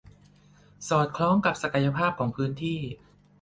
[0.89, 2.79] สอดคล้องกับศักยภาพของพื้นที่